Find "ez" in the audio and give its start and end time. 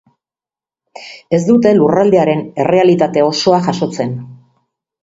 1.39-1.41